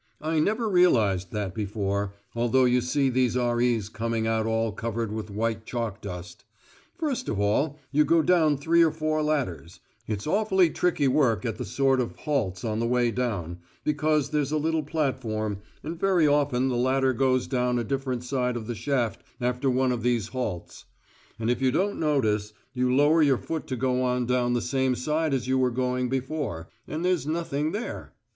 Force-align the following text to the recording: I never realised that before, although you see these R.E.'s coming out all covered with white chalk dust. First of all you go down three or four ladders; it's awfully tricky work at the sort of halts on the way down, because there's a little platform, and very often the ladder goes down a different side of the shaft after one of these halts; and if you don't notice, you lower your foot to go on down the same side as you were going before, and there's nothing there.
I 0.19 0.39
never 0.39 0.67
realised 0.67 1.31
that 1.31 1.53
before, 1.53 2.15
although 2.33 2.65
you 2.65 2.81
see 2.81 3.11
these 3.11 3.37
R.E.'s 3.37 3.87
coming 3.87 4.25
out 4.25 4.47
all 4.47 4.71
covered 4.71 5.11
with 5.11 5.29
white 5.29 5.63
chalk 5.63 6.01
dust. 6.01 6.43
First 6.95 7.29
of 7.29 7.39
all 7.39 7.77
you 7.91 8.03
go 8.03 8.23
down 8.23 8.57
three 8.57 8.81
or 8.81 8.89
four 8.91 9.21
ladders; 9.21 9.79
it's 10.07 10.25
awfully 10.25 10.71
tricky 10.71 11.07
work 11.07 11.45
at 11.45 11.57
the 11.59 11.65
sort 11.65 11.99
of 11.99 12.15
halts 12.15 12.63
on 12.63 12.79
the 12.79 12.87
way 12.87 13.11
down, 13.11 13.59
because 13.83 14.31
there's 14.31 14.51
a 14.51 14.57
little 14.57 14.81
platform, 14.81 15.59
and 15.83 15.99
very 15.99 16.25
often 16.25 16.69
the 16.69 16.75
ladder 16.77 17.13
goes 17.13 17.45
down 17.45 17.77
a 17.77 17.83
different 17.83 18.23
side 18.23 18.57
of 18.57 18.65
the 18.65 18.73
shaft 18.73 19.21
after 19.39 19.69
one 19.69 19.91
of 19.91 20.01
these 20.01 20.29
halts; 20.29 20.85
and 21.37 21.51
if 21.51 21.61
you 21.61 21.71
don't 21.71 21.99
notice, 21.99 22.53
you 22.73 22.91
lower 22.91 23.21
your 23.21 23.37
foot 23.37 23.67
to 23.67 23.75
go 23.75 24.01
on 24.01 24.25
down 24.25 24.53
the 24.53 24.61
same 24.63 24.95
side 24.95 25.31
as 25.31 25.47
you 25.47 25.59
were 25.59 25.69
going 25.69 26.09
before, 26.09 26.67
and 26.87 27.05
there's 27.05 27.27
nothing 27.27 27.71
there. 27.71 28.13